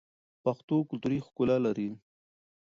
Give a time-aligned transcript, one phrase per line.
[0.43, 1.89] پښتو کلتوري ښکلا لري.